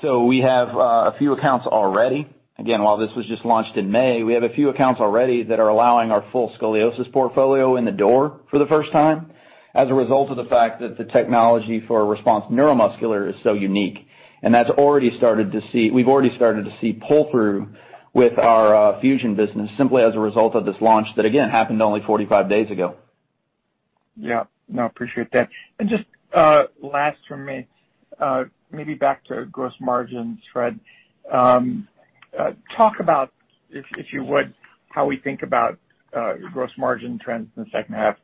[0.00, 2.28] So we have uh, a few accounts already.
[2.56, 5.58] Again, while this was just launched in May, we have a few accounts already that
[5.58, 9.32] are allowing our full scoliosis portfolio in the door for the first time
[9.74, 14.06] as a result of the fact that the technology for RESPONSE neuromuscular is so unique.
[14.40, 17.74] And that's already started to see we've already started to see pull-through
[18.14, 22.00] with our fusion business simply as a result of this launch that, again, happened only
[22.06, 22.94] 45 days ago.
[24.16, 24.44] Yeah.
[24.68, 25.50] No, appreciate that.
[25.78, 27.66] And just uh last from me,
[28.20, 30.78] uh maybe back to gross margins, Fred.
[31.30, 31.86] Um
[32.38, 33.32] uh talk about,
[33.70, 34.54] if you would,
[34.88, 35.78] how we think about
[36.16, 38.16] uh gross margin trends in the second half.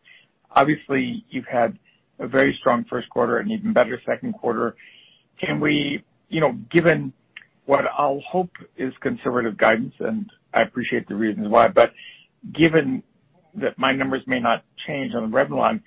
[0.53, 1.79] Obviously, you've had
[2.21, 4.77] a very strong first quarter and even better second quarter.
[5.39, 7.13] Can we, you know, given
[7.67, 11.93] what I'll hope is conservative guidance, and I appreciate the reasons why, but
[12.53, 13.03] given
[13.55, 15.83] that my numbers may not change on the revenue line,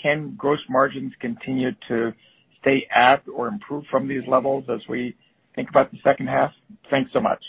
[0.00, 2.12] can gross margins continue to
[2.60, 5.16] stay at or improve from these levels as we
[5.54, 6.52] think about the second half?
[6.90, 7.42] Thanks so much.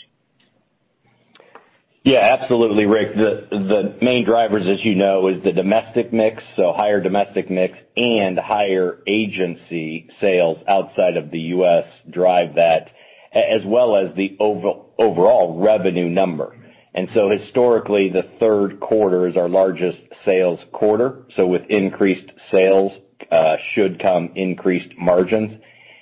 [2.06, 3.16] Yeah, absolutely, Rick.
[3.16, 8.38] The main drivers, as you know, is the domestic mix, so higher domestic mix and
[8.38, 11.84] higher agency sales outside of the U.S.
[12.08, 12.90] drive that,
[13.36, 16.56] as well as the overall revenue number.
[16.94, 21.26] And so historically, the third quarter is our largest sales quarter.
[21.36, 22.92] So with increased sales
[23.30, 25.60] uh should come increased margins.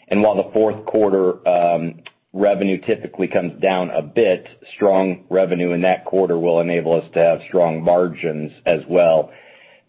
[0.09, 5.83] And while the fourth quarter um revenue typically comes down a bit, strong revenue in
[5.83, 9.31] that quarter will enable us to have strong margins as well.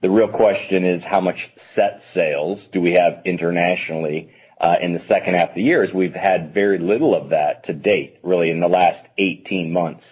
[0.02, 1.38] The real question is how much
[1.76, 4.30] set sales do we have internationally
[4.82, 7.74] in the second half of the year, as we've had very little of that to
[7.74, 10.04] date, really in the last 18 months.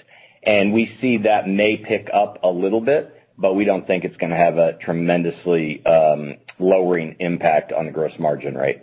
[0.44, 4.18] And we see that may pick up a little bit, but we don't think it's
[4.18, 8.82] going to have a tremendously um lowering impact on the gross margin rate.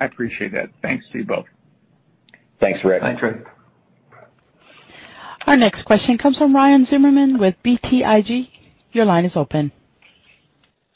[0.00, 0.70] I appreciate that.
[0.82, 1.46] Thanks to you both.
[2.60, 3.02] Thanks, Rick.
[3.02, 3.44] Thanks, Rick.
[5.46, 8.48] Our next question comes from Ryan Zimmerman with BTIG.
[8.92, 9.72] Your line is open.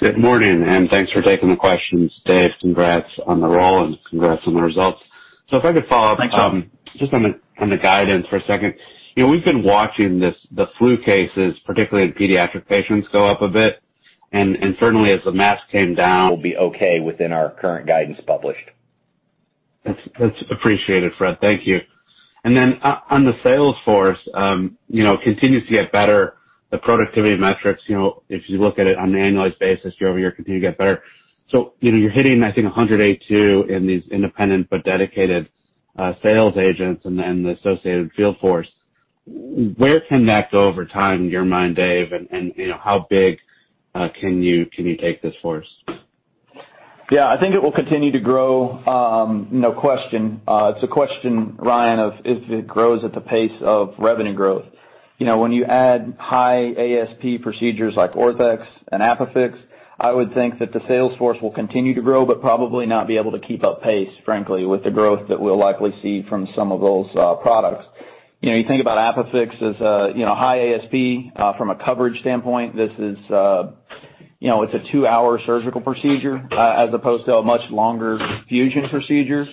[0.03, 2.13] Good morning, and thanks for taking the questions.
[2.25, 5.01] Dave, congrats on the role and congrats on the results.
[5.47, 6.19] So if I could follow up.
[6.19, 6.69] Thanks, Ryan.
[6.97, 8.75] Just on the guidance for a second.
[9.17, 13.81] We've been watching this the flu cases, particularly in pediatric patients, go up a bit,
[14.33, 16.33] and and certainly as the mask came down.
[16.33, 18.71] We'll be okay within our current guidance published.
[19.85, 21.39] That's appreciated, Fred.
[21.41, 21.79] Thank you.
[22.43, 26.35] And then uh on the sales force, um, you know, continues to get better.
[26.73, 30.33] The productivity metrics, you know, if you look at it on an annualized basis, year-over-year,
[30.33, 31.03] continue to get better.
[31.51, 35.49] So, you know, you're hitting, I think, 182 in these independent but dedicated
[36.23, 38.69] sales agents and then the associated field force.
[39.27, 43.07] Where can that go over time in your mind, Dave, And, and you know how
[43.09, 43.39] big
[43.95, 45.69] uh can you can you take this force?
[47.11, 50.41] Yeah, I think it will continue to grow, um no question.
[50.49, 54.65] Uh it's a question, Ryan, of if it grows at the pace of revenue growth.
[55.23, 59.57] You know, when you add high ASP procedures like Orthex and ApiFix,
[60.01, 63.19] I would think that the sales force will continue to grow, but probably not be
[63.19, 66.73] able to keep up pace, frankly, with the growth that we'll likely see from some
[66.73, 67.09] of those
[67.41, 67.85] products.
[68.41, 72.19] You know, you think about ApiFix as a you know, high ASP from a coverage
[72.19, 72.75] standpoint.
[72.75, 73.75] This is uh
[74.41, 79.47] you know it's a two-hour surgical procedure as opposed to a much longer fusion procedure.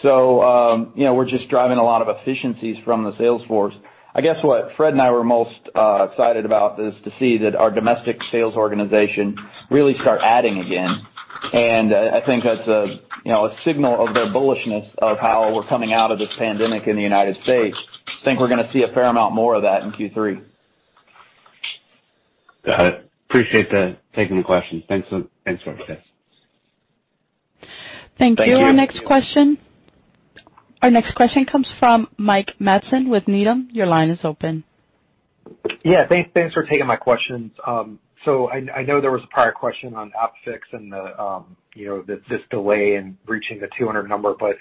[0.00, 3.74] So um, you know, we're just driving a lot of efficiencies from the sales force.
[4.14, 7.70] I guess what Fred and I were most excited about is to see that our
[7.70, 9.36] domestic sales organization
[9.70, 11.06] really start adding again.
[11.52, 12.86] And uh I think that's uh
[13.24, 16.86] you know a signal of their bullishness of how we're coming out of this pandemic
[16.86, 17.76] in the United States.
[18.06, 20.42] I think we're going to see a fair amount more of that in Q3.
[22.66, 23.10] Got it.
[23.30, 24.82] Appreciate the taking the question.
[24.88, 25.20] Thanks for
[25.86, 25.98] this.
[28.18, 28.44] Thank you.
[28.44, 28.56] Thank you.
[28.56, 29.56] Our next question
[31.44, 33.68] comes from Mike Matson with Needham.
[33.70, 34.64] Your line is open.
[35.84, 36.06] Yeah.
[36.08, 37.52] Thanks for taking my questions.
[37.66, 41.86] Um so I know there was a prior question on ApiFix and the um you
[41.86, 44.56] know this delay in reaching the 200 number, but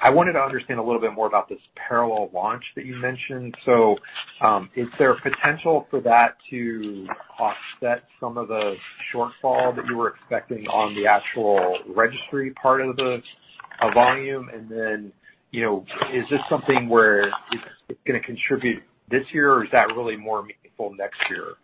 [0.00, 3.54] I wanted to understand a little bit more about this parallel launch that you mentioned.
[3.66, 3.98] So
[4.40, 7.06] um is there potential for that to
[7.38, 8.76] offset some of the
[9.12, 13.22] shortfall that you were expecting on the actual registry part of the
[13.92, 14.48] volume?
[15.50, 17.30] You know, is this something where
[17.88, 21.54] it's going to contribute this year, or is that really more meaningful next year?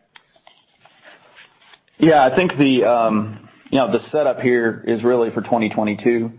[1.98, 6.32] Yeah, I think the um you know the setup here is really for 2022.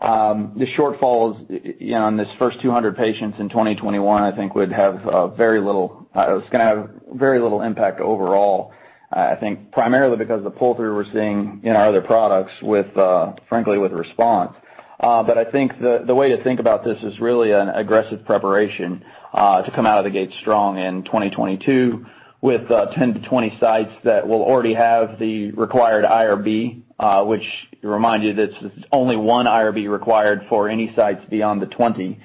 [0.00, 5.06] The shortfalls you know, in this first 200 patients in 2021, I think would have
[5.06, 8.72] uh very little uh have very little impact overall.
[9.12, 13.78] I think primarily because the pull-through we're seeing in our other products, with uh frankly,
[13.78, 14.54] with RESPONSE.
[15.02, 19.62] I think the the way to think about this is really an aggressive preparation uh
[19.62, 22.04] to come out of the gate strong in 2022
[22.42, 27.44] with 10-20 sites that will already have the required IRB, uh which
[27.82, 32.18] remind you, that it's only one IRB required for any sites beyond the 20.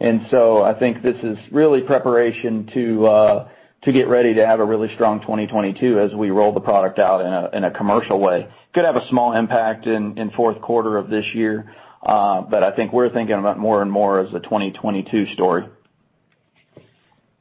[0.00, 3.48] I think this is really preparation to uh
[3.84, 7.20] to get ready to have a really strong 2022 as we roll the product out
[7.20, 8.46] in a in a commercial way.
[8.74, 11.74] Could have a small impact in fourth quarter of this year.
[12.04, 15.64] Uh, I think we're thinking about more and more as a 2022 story.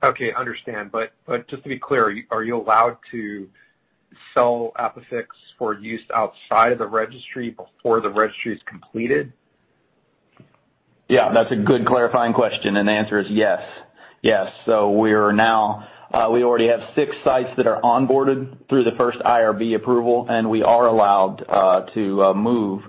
[0.04, 0.92] Okay, understand.
[0.92, 3.48] But but just to be clear, are you allowed to
[4.34, 5.26] sell ApiFix
[5.58, 9.32] for use outside of the registry before the registry is completed?
[11.08, 13.62] Yeah, that's a good clarifying question, and the answer is yes.
[14.22, 14.52] Yes.
[14.66, 19.18] So we're now, uh, We already have six sites that are onboarded through the first
[19.20, 22.84] IRB approval, and we are allowed uh, to move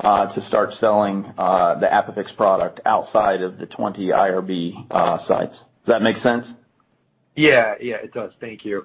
[0.00, 5.54] Uh, to start selling uh, the ApiFix product outside of the 20 IRB uh, sites.
[5.54, 6.46] Does that make sense?
[7.34, 8.30] Yeah, yeah it does.
[8.40, 8.84] Thank you.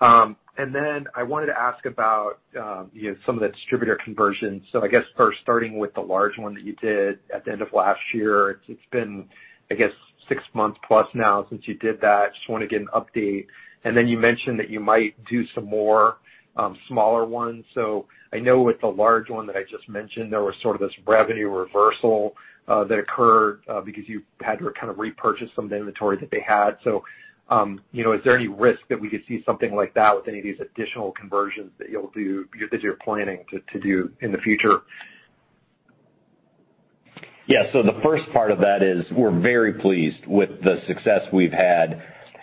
[0.00, 2.90] Um and then I wanted to ask about um,
[3.24, 4.62] some of the distributor conversions.
[4.70, 7.62] So I guess first starting with the large one that you did at the end
[7.62, 8.60] of last year.
[8.68, 9.28] It's been,
[9.70, 9.92] I guess,
[10.28, 12.34] six months plus now since you did that.
[12.34, 13.46] Just want to get an update.
[13.84, 16.18] And then you mentioned that you might do some more
[16.54, 17.64] Um, smaller ones.
[17.72, 20.82] So I know with the large one that I just mentioned, there was sort of
[20.82, 22.34] this revenue reversal
[22.68, 26.18] uh, that occurred uh, because you had to kind of repurchase some of the inventory
[26.18, 26.76] that they had.
[26.84, 27.02] So
[27.52, 30.26] um, you know, is there any risk that we could see something like that with
[30.26, 34.38] any of these additional conversions that you'll do, that you're planning to do in the
[34.38, 34.82] future?
[37.46, 37.64] Yeah.
[37.72, 42.02] So the first part of that is we're very pleased with the success we've had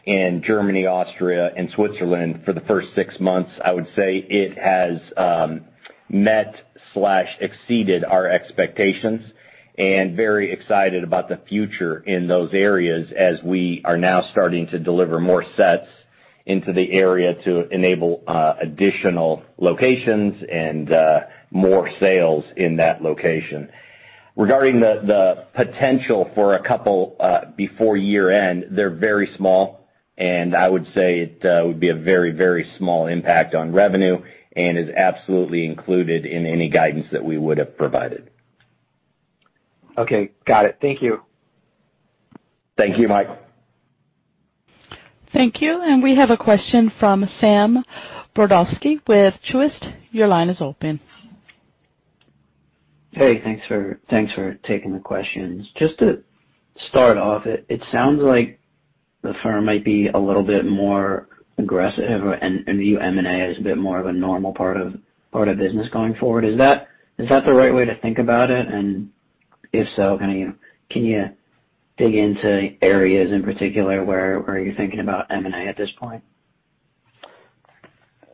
[0.09, 3.51] in Germany, Austria, and Switzerland for the first six months.
[3.63, 5.65] I would say it has um,
[6.09, 9.21] met/exceeded our expectations,
[9.77, 14.79] and very excited about the future in those areas as we are now starting to
[14.79, 15.85] deliver more sets
[16.47, 21.19] into the area to enable uh, additional locations and uh,
[21.51, 23.69] more sales in that location.
[24.35, 29.78] Regarding the potential for a couple uh, before year-end, they're very small,
[30.19, 34.21] and I would say it uh, would be a very very small impact on revenue
[34.55, 38.29] and is absolutely included in any guidance that we would have provided.
[39.97, 40.31] Okay.
[40.45, 40.77] Got it.
[40.81, 41.21] Thank you.
[42.77, 43.27] Thank you, Mike.
[45.33, 45.81] Thank you.
[45.81, 47.83] And we have a question from Sam
[48.35, 49.93] Brodovsky with Truist.
[50.11, 50.99] Your line is open.
[53.11, 55.67] Hey, thanks for taking the questions.
[55.75, 56.23] Just to
[56.89, 58.59] start off, it sounds like
[59.21, 63.77] the firm might be a little bit more aggressive and view M&A as a bit
[63.77, 64.93] more of a normal part of
[65.57, 66.45] business going forward.
[66.45, 68.67] Is that is that the right way to think about it?
[68.67, 69.09] And
[69.73, 70.55] if so, can you
[70.89, 71.25] can you
[71.97, 76.23] dig into areas in particular where where you're thinking about M&A at this point?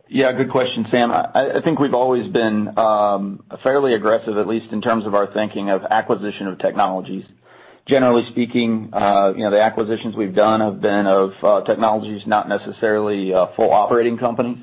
[0.07, 1.11] Yeah, good question, Sam.
[1.11, 5.71] I think we've always been um, fairly aggressive, at least in terms of our thinking
[5.71, 7.25] of acquisition of technologies.
[7.87, 12.49] Generally speaking, uh, you know, the acquisitions we've done have been of uh technologies, not
[12.49, 14.57] necessarily uh full operating companies.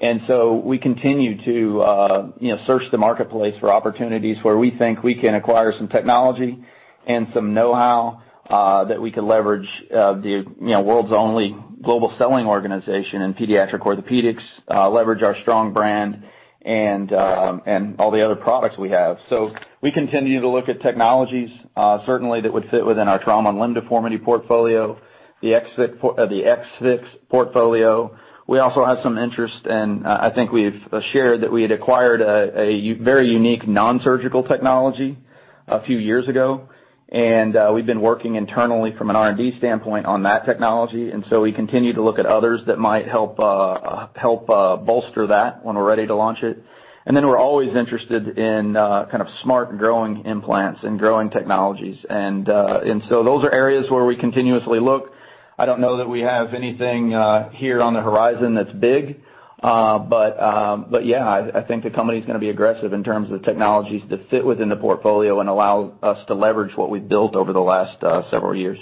[0.00, 4.70] And so we continue to uh you know search the marketplace for opportunities where we
[4.70, 6.62] think we can acquire some technology
[7.04, 12.46] and some know-how uh that we can leverage the you know, world's only global selling
[12.46, 16.22] organization in pediatric orthopedics, uh leverage our strong brand
[16.64, 19.18] and um and all the other products we have.
[19.28, 23.50] So we continue to look at technologies, uh certainly that would fit within our trauma
[23.50, 24.98] and limb deformity portfolio,
[25.40, 28.16] the ex-fix portfolio.
[28.48, 30.80] We also have some interest, and I think we've
[31.12, 35.16] shared that we had acquired a very unique non-surgical technology
[35.68, 36.68] a few years ago.
[37.12, 41.92] We've been working internally from an R&D standpoint on that technology, and so we continue
[41.92, 45.84] to look at others that might help uh uh help uh bolster that when we're
[45.84, 46.62] ready to launch it.
[47.04, 51.98] And then we're always interested in uh kind of smart growing implants and growing technologies.
[52.08, 55.12] And uh and so those are areas where we continuously look.
[55.58, 59.20] I don't know that we have anything uh here on the horizon that's big.
[59.62, 59.96] Uh,
[60.40, 64.28] um, yeah, I think the company's going to be aggressive in terms of technologies that
[64.28, 68.02] fit within the portfolio and allow us to leverage what we've built over the last
[68.02, 68.78] uh, several years.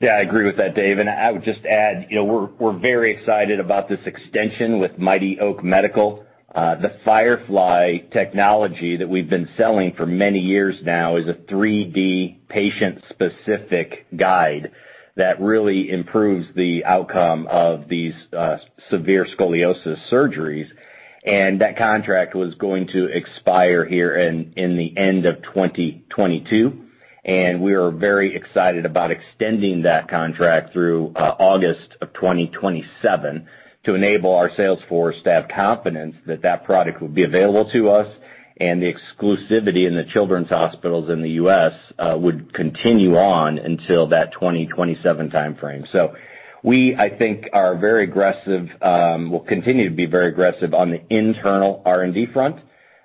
[0.00, 0.98] Yeah, I agree with that, Dave.
[0.98, 4.98] And I would just add, you know, we're we're very excited about this extension with
[4.98, 6.24] Mighty Oak Medical.
[6.54, 12.48] Uh the Firefly technology that we've been selling for many years now is a 3D
[12.48, 14.72] patient-specific guide
[15.16, 18.58] that really improves the outcome of these uh,
[18.90, 20.68] severe scoliosis surgeries.
[21.24, 26.84] And that contract was going to expire here in the end of 2022.
[27.24, 33.46] and We are very excited about extending that contract through uh, August of 2027
[33.84, 37.90] to enable our sales force to have confidence that that product will be available to
[37.90, 38.08] us,
[38.60, 41.72] and the exclusivity in the children's hospitals in the U.S.
[41.98, 45.90] Uh would continue on until that 2027 timeframe.
[45.90, 46.14] So
[46.62, 51.02] we, I think, are very aggressive, um will continue to be very aggressive on the
[51.08, 52.56] internal R&D front,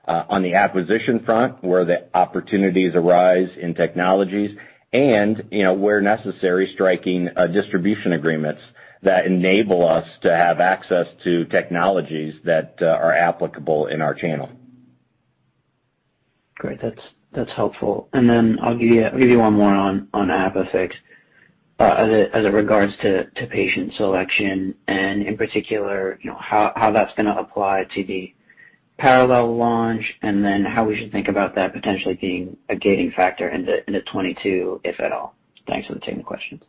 [0.08, 4.58] uh on the acquisition front, where the opportunities arise in technologies,
[4.92, 8.62] and you know, where necessary, striking uh distribution agreements
[9.04, 14.50] that enable us to have access to technologies that are applicable in our channel.
[16.58, 16.82] Great.
[16.82, 17.02] That's
[17.34, 18.08] that's helpful.
[18.14, 20.94] And then I'll give you I'll give you one more on ApiFix.
[21.78, 26.72] Uh, as as it regards to to patient selection and in particular, you know, how
[26.92, 28.34] that's going to apply to the
[28.98, 33.50] parallel launch, and then how we should think about that potentially being a gating factor
[33.50, 35.36] into 2022, if at all.
[35.68, 36.62] Thanks for taking the questions.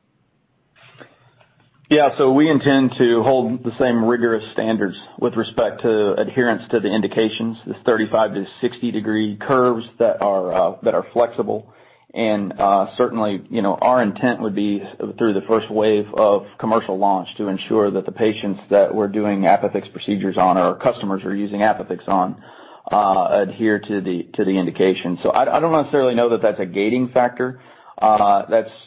[1.88, 2.08] Yeah.
[2.18, 6.92] So we intend to hold the same rigorous standards with respect to adherence to the
[6.92, 11.72] indications, this 35 to 60-degree curves that are uh that are flexible.
[12.12, 14.82] And uh certainly, you know, our intent would be
[15.16, 19.42] through the first wave of commercial launch to ensure that the patients that we're doing
[19.42, 22.42] ApiFix procedures on, or our customers are using ApiFix on,
[22.90, 25.20] uh adhere to the to the indication.
[25.22, 27.60] So I don't necessarily know that that's a gating factor.
[27.98, 28.42] Uh,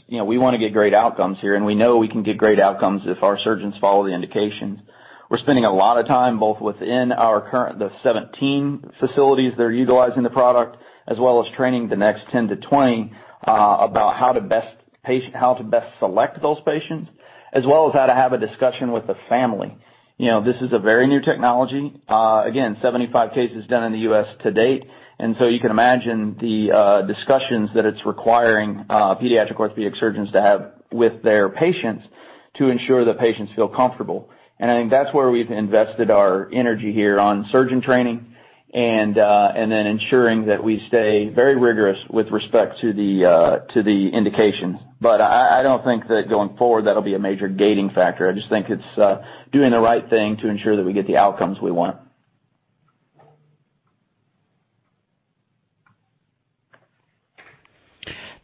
[0.07, 3.01] we want to get great outcomes here, and we know we can get great outcomes
[3.05, 4.79] if our surgeons follow the indications.
[5.29, 9.71] We're spending a lot of time, both within our current the 17 facilities that are
[9.71, 13.11] utilizing the product, as well as training the next 10-20,
[13.47, 17.09] uh, about how to best patient how to best select those patients,
[17.53, 19.75] as well as how to have a discussion with the family.
[20.17, 21.93] You know, this is a very new technology.
[22.07, 24.27] Uh, again, 75 cases done in the U.S.
[24.43, 24.83] to date.
[25.19, 30.71] And so you can imagine the discussions that it's requiring pediatric orthopedic surgeons to have
[30.91, 32.05] with their patients
[32.55, 34.29] to ensure that patients feel comfortable.
[34.59, 38.25] And I think that's where we've invested our energy here on surgeon training
[38.71, 43.59] and uh and then ensuring that we stay very rigorous with respect to the uh
[43.73, 44.77] to the indications.
[45.01, 48.29] But I don't think that going forward, that'll be a major gating factor.
[48.29, 49.19] I just think it's
[49.51, 51.97] doing the right thing to ensure that we get the outcomes we want.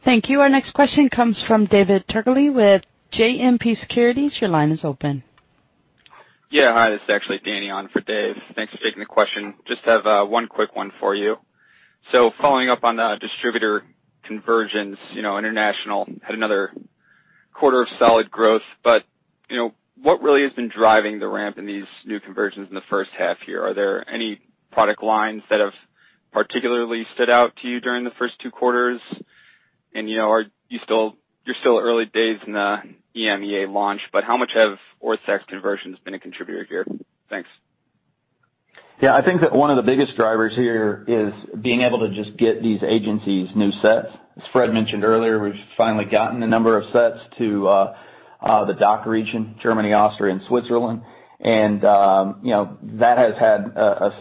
[0.05, 0.39] Thank you.
[0.41, 4.33] Our next question comes from David Turkaly with JMP Securities.
[4.39, 5.23] Your line is open.
[6.51, 6.73] Yeah.
[6.73, 8.35] Hi, this is actually Danny on for Dave.
[8.53, 9.55] Thanks for taking the question.
[9.67, 11.37] Just have uh, one quick one for you.
[12.11, 13.83] So following up on the distributor
[14.23, 16.71] conversions, you know, international had another
[17.51, 18.61] quarter of solid growth.
[18.83, 19.05] But
[19.49, 22.83] you know, what really has been driving the ramp in these new conversions in the
[22.91, 23.65] first half year?
[23.65, 24.39] Are there any
[24.71, 25.73] product lines that have
[26.31, 29.01] particularly stood out to you during the first two quarters?
[29.95, 31.15] You're you still
[31.45, 32.77] you're still early days in the
[33.15, 36.85] EMEA launch, but how much have Orthex conversions been a contributor here?
[37.29, 37.49] Thanks.
[39.01, 42.37] Yeah, I think that one of the biggest drivers here is being able to just
[42.37, 44.07] get these agencies new sets.
[44.37, 47.63] As Fred mentioned earlier, we've finally gotten a number of sets to
[48.41, 51.01] the DACH region, Germany, Austria, and Switzerland.
[51.39, 54.13] And um, you know, that has had a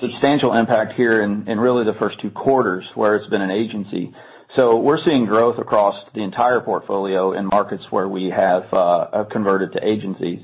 [0.00, 4.12] substantial impact here in really the first two quarters where it's been an agency.
[4.56, 9.72] So we're seeing growth across the entire portfolio in markets where we have uh, converted
[9.72, 10.40] to agencies.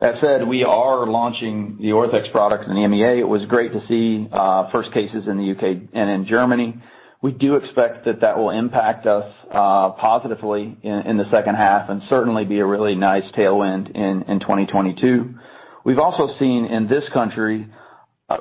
[0.00, 3.18] That said, we are launching the Orthex product in the EMEA.
[3.18, 4.28] It was great to see
[4.70, 5.88] first cases in the U.K.
[5.94, 6.76] and in Germany.
[7.22, 12.02] We do expect that that will impact us uh positively in the second half and
[12.10, 15.34] certainly be a really nice tailwind in, in 2022.
[15.82, 17.66] We've also seen in this country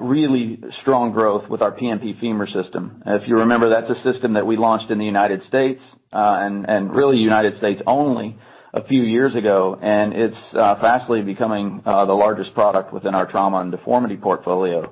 [0.01, 3.03] really strong growth with our PNP Femur System.
[3.05, 5.81] If you remember, that's a system that we launched in the United States,
[6.11, 8.37] uh and and really United States only
[8.73, 13.29] a few years ago, and it's uh fastly becoming uh the largest product within our
[13.29, 14.91] trauma and deformity portfolio.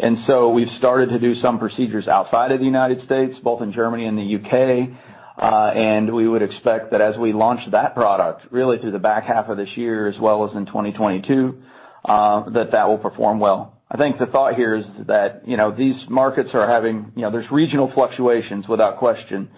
[0.00, 3.72] And so we've started to do some procedures outside of the United States, both in
[3.72, 4.96] Germany and the U.K.
[5.38, 9.22] Uh and we would expect that as we launch that product, really through the back
[9.22, 11.62] half of this year as well as in 2022,
[12.08, 13.71] that that will perform well.
[13.94, 17.30] I think the thought here is that you know these markets are having you know
[17.30, 19.50] there's regional fluctuations without question,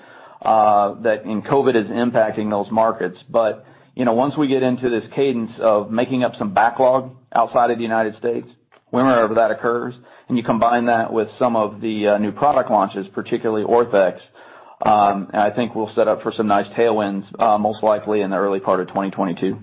[0.42, 3.16] uh, and COVID is impacting those markets.
[3.30, 3.64] But
[3.94, 7.76] you know, once we get into this cadence of making up some backlog outside of
[7.78, 8.48] the United States,
[8.90, 9.94] whenever that occurs,
[10.28, 14.18] and you combine that with some of the uh, new product launches, particularly Orthex,
[14.84, 18.36] um I think we'll set up for some nice tailwinds, uh, most likely in the
[18.36, 19.60] early part of 2022.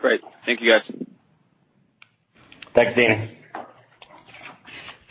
[0.00, 0.20] Great.
[0.44, 1.11] Thank you, guys.
[2.74, 3.38] Thanks, Danny.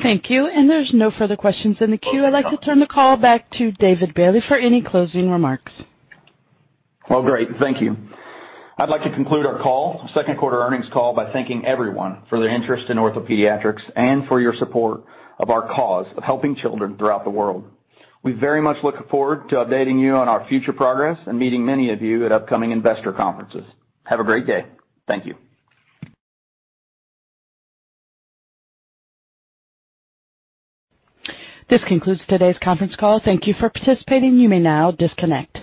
[0.01, 0.47] Thank you.
[0.47, 2.26] And there's no further questions in the queue.
[2.26, 5.72] I'd like to turn the call back to David Bailey for any closing remarks.
[7.09, 7.49] Well, great.
[7.59, 7.95] Thank you.
[8.78, 12.49] I'd like to conclude our call, second quarter earnings call, by thanking everyone for their
[12.49, 15.01] interest in OrthoPediatrics and for your support
[15.38, 17.70] of our cause of helping children throughout the world.
[18.24, 21.91] We very much look forward to updating you on our future progress and meeting many
[21.91, 23.66] of you at upcoming investor conferences.
[24.03, 24.66] Have a great day.
[25.07, 25.36] Thank you.
[31.72, 33.22] This concludes today's conference call.
[33.24, 34.38] Thank you for participating.
[34.38, 35.57] You may now disconnect.